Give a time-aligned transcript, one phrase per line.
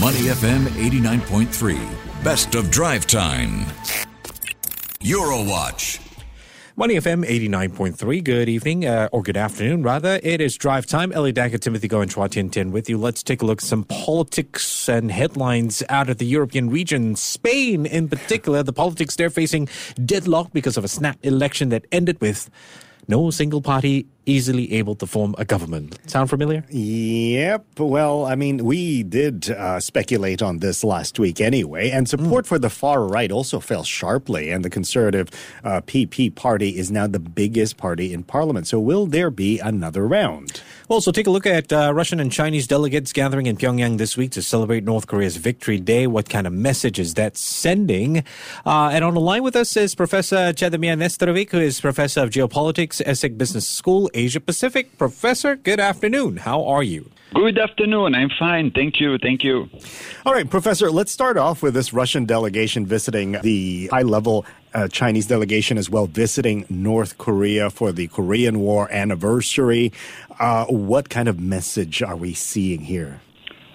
[0.00, 2.24] Money FM 89.3.
[2.24, 3.60] Best of drive time.
[4.98, 6.00] Eurowatch.
[6.74, 8.24] Money FM 89.3.
[8.24, 10.18] Good evening, uh, or good afternoon, rather.
[10.24, 11.12] It is drive time.
[11.12, 12.98] Elliott Danker, Timothy Go, and Chua Tian Tian with you.
[12.98, 17.14] Let's take a look at some politics and headlines out of the European region.
[17.14, 19.68] Spain, in particular, the politics there facing
[20.04, 22.50] deadlock because of a snap election that ended with
[23.06, 25.98] no single party easily able to form a government.
[26.06, 26.64] Sound familiar?
[26.70, 27.64] Yep.
[27.78, 32.48] Well, I mean, we did uh, speculate on this last week anyway, and support mm.
[32.48, 35.28] for the far right also fell sharply, and the conservative
[35.62, 38.66] uh, PP party is now the biggest party in parliament.
[38.66, 40.62] So, will there be another round?
[40.86, 44.18] Well, so take a look at uh, Russian and Chinese delegates gathering in Pyongyang this
[44.18, 46.06] week to celebrate North Korea's Victory Day.
[46.06, 48.18] What kind of message is that sending?
[48.66, 52.28] Uh, and on the line with us is Professor Cedomir Nestorovic, who is professor of
[52.28, 54.96] geopolitics, ESSEC Business School, Asia Pacific.
[54.96, 56.38] Professor, good afternoon.
[56.38, 57.10] How are you?
[57.34, 58.14] Good afternoon.
[58.14, 58.70] I'm fine.
[58.70, 59.18] Thank you.
[59.18, 59.68] Thank you.
[60.24, 64.86] All right, Professor, let's start off with this Russian delegation visiting the high level uh,
[64.88, 69.92] Chinese delegation as well, visiting North Korea for the Korean War anniversary.
[70.38, 73.20] Uh, what kind of message are we seeing here?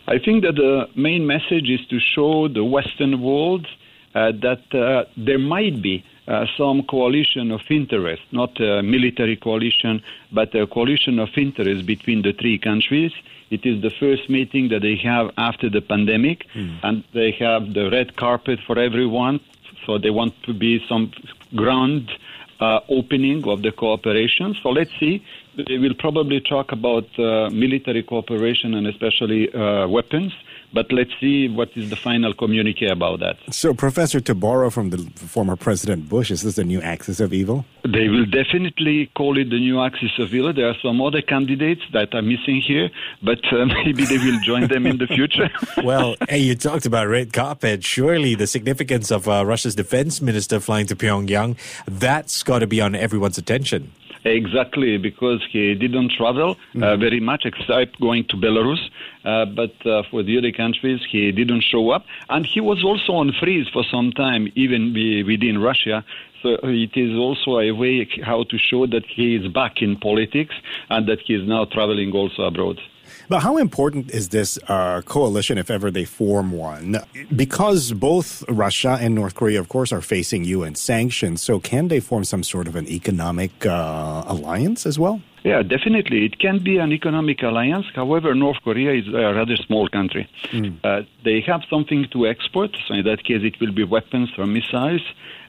[0.07, 3.67] I think that the main message is to show the Western world
[4.15, 10.01] uh, that uh, there might be uh, some coalition of interest, not a military coalition,
[10.31, 13.11] but a coalition of interest between the three countries.
[13.49, 16.79] It is the first meeting that they have after the pandemic, mm.
[16.83, 19.39] and they have the red carpet for everyone.
[19.85, 21.11] So they want to be some
[21.55, 22.11] ground
[22.59, 24.55] uh, opening of the cooperation.
[24.61, 25.23] So let's see.
[25.67, 30.33] They will probably talk about uh, military cooperation and especially uh, weapons.
[30.71, 33.37] But let's see what is the final communique about that.
[33.49, 37.33] So, Professor, to borrow from the former President Bush, is this the new axis of
[37.33, 37.65] evil?
[37.83, 40.53] They will definitely call it the new axis of evil.
[40.53, 42.91] There are some other candidates that are missing here,
[43.23, 45.49] but uh, maybe they will join them in the future.
[45.83, 47.83] well, hey, you talked about red carpet.
[47.83, 52.79] Surely the significance of uh, Russia's defense minister flying to Pyongyang, that's got to be
[52.79, 53.91] on everyone's attention.
[54.25, 56.99] Exactly, because he didn't travel uh, mm-hmm.
[56.99, 58.79] very much except going to Belarus.
[59.23, 62.05] Uh, but uh, for the other countries, he didn't show up.
[62.29, 64.93] And he was also on freeze for some time, even
[65.25, 66.03] within Russia.
[66.41, 70.55] So it is also a way how to show that he is back in politics
[70.89, 72.79] and that he is now traveling also abroad.
[73.27, 76.97] But how important is this uh, coalition if ever they form one?
[77.35, 81.41] Because both Russia and North Korea, of course, are facing UN sanctions.
[81.41, 85.21] So can they form some sort of an economic uh, alliance as well?
[85.43, 86.25] Yeah, definitely.
[86.25, 87.85] It can be an economic alliance.
[87.95, 90.29] However, North Korea is a rather small country.
[90.51, 90.79] Mm.
[90.83, 92.71] Uh, they have something to export.
[92.87, 95.01] So in that case, it will be weapons or missiles.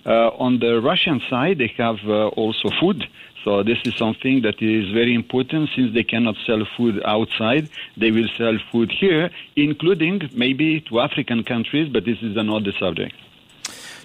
[0.06, 3.04] Uh, on the Russian side, they have uh, also food.
[3.44, 7.70] So this is something that is very important since they cannot sell food outside.
[7.96, 13.14] They will sell food here, including maybe to African countries, but this is another subject.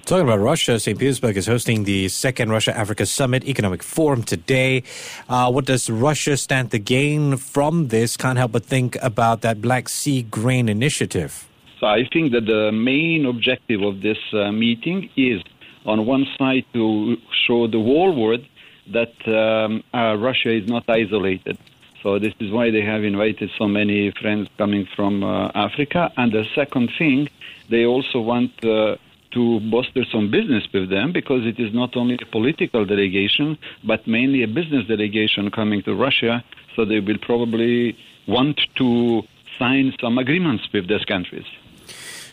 [0.06, 0.98] Talking about Russia, St.
[1.00, 4.84] Petersburg is hosting the second Russia Africa Summit Economic Forum today.
[5.28, 8.16] Uh, what does Russia stand to gain from this?
[8.16, 11.48] Can't help but think about that Black Sea Grain Initiative.
[11.80, 15.42] So I think that the main objective of this uh, meeting is,
[15.88, 17.18] on one side, to
[17.48, 18.46] show the whole world
[18.92, 21.58] that um, uh, Russia is not isolated.
[22.04, 26.12] So this is why they have invited so many friends coming from uh, Africa.
[26.18, 27.30] And the second thing,
[27.70, 28.98] they also want uh,
[29.32, 34.06] to bolster some business with them because it is not only a political delegation, but
[34.08, 36.44] mainly a business delegation coming to Russia.
[36.76, 37.98] So they will probably
[38.28, 39.24] want to
[39.58, 41.46] sign some agreements with these countries.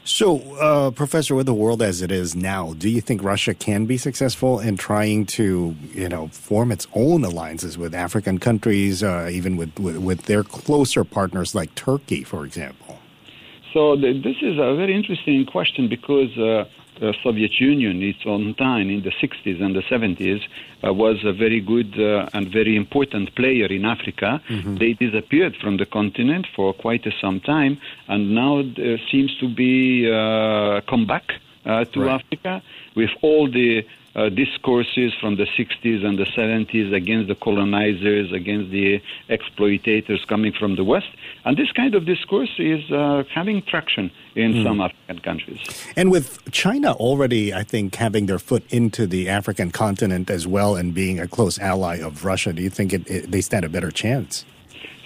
[0.05, 3.87] So, uh, Professor, with the world as it is now, do you think Russia can
[3.87, 9.29] be successful in trying to, you know, form its own alliances with African countries, uh,
[9.31, 12.99] even with, with, with their closer partners like Turkey, for example?
[13.73, 16.65] So this is a very interesting question because uh,
[17.03, 20.41] the Soviet Union, its own time in the 60s and the 70s,
[20.85, 24.41] uh, was a very good uh, and very important player in Africa.
[24.49, 24.77] Mm-hmm.
[24.77, 30.09] They disappeared from the continent for quite some time, and now there seems to be
[30.09, 31.27] uh, come back
[31.67, 32.21] uh, to right.
[32.21, 32.63] Africa
[32.95, 33.85] with all the
[34.15, 39.01] uh, discourses from the 60s and the 70s against the colonizers, against the
[39.31, 41.09] exploitators coming from the West.
[41.45, 44.65] And this kind of discourse is uh, having traction in mm.
[44.65, 45.61] some African countries.
[45.97, 50.77] And with China already, I think, having their foot into the African continent as well
[50.77, 53.69] and being a close ally of Russia, do you think it, it, they stand a
[53.69, 54.45] better chance?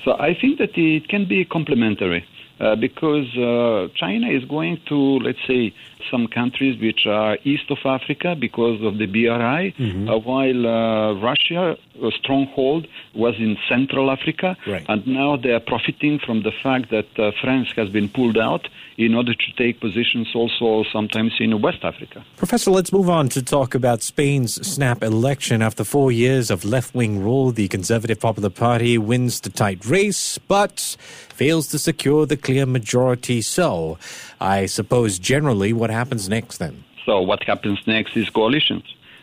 [0.05, 2.25] So I think that it can be complementary.
[2.59, 5.75] Uh, because uh, China is going to, let's say,
[6.11, 10.09] some countries which are east of Africa because of the BRI, mm-hmm.
[10.09, 11.77] uh, while uh, Russia
[12.19, 14.85] stronghold was in Central Africa, Right.
[14.89, 18.69] and now they are profiting from the fact that uh, France has been pulled out
[18.97, 22.25] in order to take positions also sometimes in West Africa.
[22.37, 25.63] Professor, let's move on to talk about Spain's snap election.
[25.63, 30.39] After four years of left wing rule, the Conservative Popular Party wins the tight race,
[30.39, 33.43] but fails to secure the clear majority.
[33.43, 33.99] So,
[34.41, 36.85] I suppose generally what happens next then?
[37.05, 38.83] So what happens next is coalitions.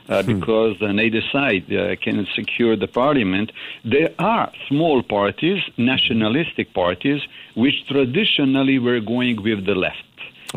[0.09, 3.53] Uh, because uh, neither side uh, can secure the parliament.
[3.85, 7.21] There are small parties, nationalistic parties,
[7.55, 10.03] which traditionally were going with the left.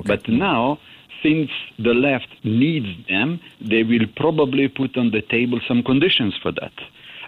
[0.05, 0.79] But now,
[1.23, 6.53] since the left needs them, they will probably put on the table some conditions for
[6.53, 6.73] that.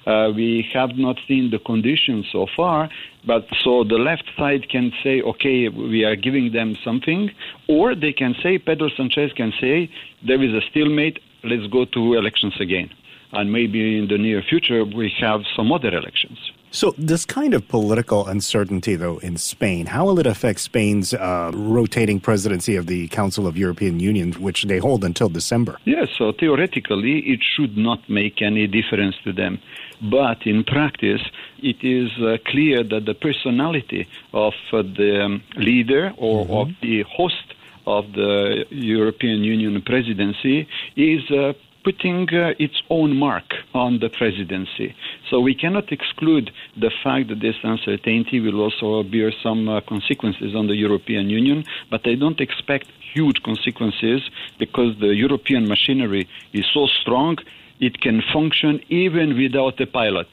[0.06, 2.88] Uh, we have not seen the conditions so far,
[3.26, 7.31] but so the left side can say, okay, we are giving them something,
[7.69, 9.91] or they can say, Pedro Sanchez can say,
[10.26, 12.90] there is a stalemate, let's go to elections again.
[13.32, 16.38] And maybe in the near future, we have some other elections.
[16.70, 21.50] So, this kind of political uncertainty, though, in Spain, how will it affect Spain's uh,
[21.55, 25.79] rotating presidency of the Council of European Union, which they hold until December?
[25.87, 29.61] Yes, so theoretically, it should not make any difference to them.
[30.02, 31.23] But in practice,
[31.58, 37.02] it is uh, clear that the personality of uh, the um, leader or of the
[37.02, 37.55] host
[37.96, 41.52] of the European Union presidency is uh,
[41.85, 44.94] putting uh, its own mark on the presidency.
[45.31, 50.55] So we cannot exclude the fact that this uncertainty will also bear some uh, consequences
[50.55, 54.20] on the European Union, but I don't expect huge consequences
[54.58, 57.38] because the European machinery is so strong
[57.81, 60.29] it can function even without a pilot.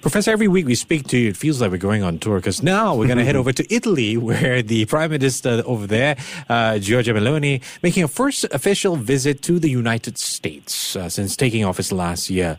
[0.00, 2.62] Professor, every week we speak to you, it feels like we're going on tour because
[2.62, 6.16] now we're going to head over to Italy, where the Prime Minister over there,
[6.48, 11.66] uh, Giorgia Meloni, making a first official visit to the United States uh, since taking
[11.66, 12.56] office last year.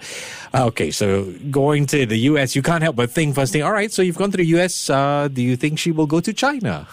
[0.54, 3.74] Uh, okay, so going to the U.S., you can't help but think first thing, all
[3.74, 6.34] right, so you've gone to the U.S., uh, do you think she will go to
[6.34, 6.88] China?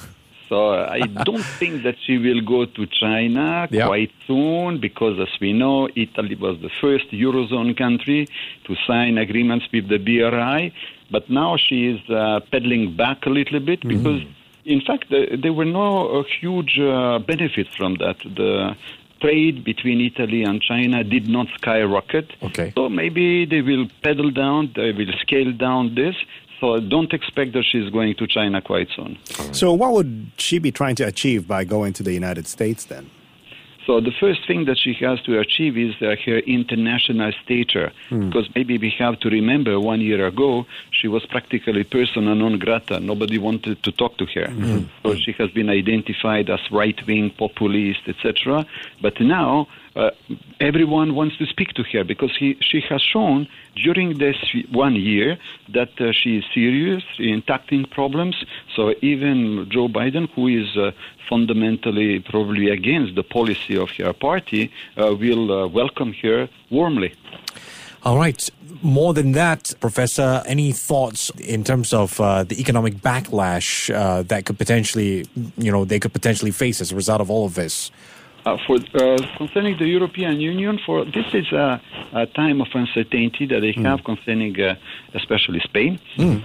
[0.49, 3.87] So I don't think that she will go to China Yeah.
[3.87, 8.27] quite soon because, as we know, Italy was the first Eurozone country
[8.65, 10.73] to sign agreements with the BRI.
[11.11, 14.23] But now she is uh, pedaling back a little bit because,
[14.65, 18.19] in fact, the, there were no uh, huge uh, benefits from that.
[18.19, 18.77] The
[19.21, 22.31] trade between Italy and China did not skyrocket.
[22.43, 22.73] Okay.
[22.77, 26.15] So maybe they will pedal down, they will scale down this.
[26.60, 29.19] So don't expect that she's going to China quite soon.
[29.52, 33.10] So, what would she be trying to achieve by going to the United States then?
[33.88, 38.46] So the first thing that she has to achieve is uh, her international stature, because
[38.55, 43.00] maybe we have to remember one year ago she was practically persona non grata.
[43.00, 44.52] Nobody wanted to talk to her.
[45.02, 48.66] So she has been identified as right wing, populist, etc.
[49.00, 49.69] But now
[49.99, 50.11] uh,
[50.61, 54.37] everyone wants to speak to her because he, she has shown during this
[54.71, 55.37] one year
[55.69, 58.37] that uh, she is serious in tackling problems.
[58.75, 60.93] So even Joe Biden, who is uh,
[61.29, 67.12] fundamentally probably against the policy of her party, uh, will uh, welcome her warmly.
[68.05, 68.49] All right.
[68.81, 74.45] More than that, Professor, any thoughts in terms of uh, the economic backlash uh, that
[74.47, 77.91] could potentially, you know, they could potentially face as a result of all of this?
[78.49, 81.79] Uh, for uh, concerning the European Union, for this is a,
[82.15, 84.75] a time of uncertainty that they have concerning, uh,
[85.12, 85.99] especially Spain.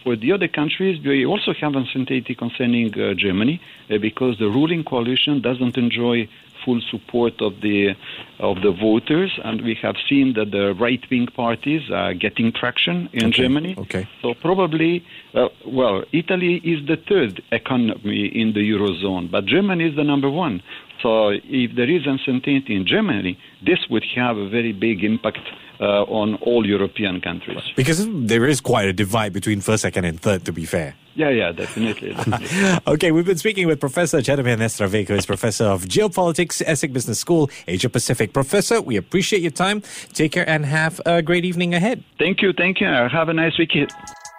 [0.03, 4.83] For the other countries, we also have uncertainty concerning uh, Germany uh, because the ruling
[4.83, 6.27] coalition doesn't enjoy
[6.63, 7.95] full support of the
[8.39, 13.09] of the voters, and we have seen that the right wing parties are getting traction
[13.13, 13.75] in Okay, Germany.
[13.77, 14.07] okay.
[14.21, 15.03] So probably,
[15.33, 20.29] uh, well, Italy is the third economy in the eurozone, but Germany is the number
[20.29, 20.61] one.
[21.01, 25.39] So if there is uncertainty in Germany, this would have a very big impact
[25.83, 27.59] Uh, on all European countries.
[27.75, 30.95] Because there is quite a divide between first, second, and third, to be fair.
[31.13, 32.13] Yeah, yeah, definitely.
[32.13, 32.79] definitely.
[32.93, 37.19] okay, we've been speaking with Professor Genevieve Estravec, who is Professor of Geopolitics, ESSEC Business
[37.19, 38.31] School, Asia Pacific.
[38.31, 39.83] Professor, we appreciate your time.
[40.13, 42.01] Take care and have a great evening ahead.
[42.17, 42.87] thank you, thank you.
[42.87, 43.91] Have a nice weekend.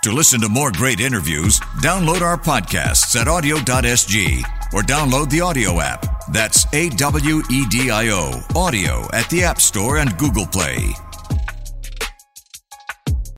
[0.05, 5.83] To listen to more great interviews, download our podcasts at awedio.sg or download the AWEDIO
[5.83, 6.07] app.
[6.33, 10.95] That's A W E D I O, AWEDIO at the App Store and Google Play.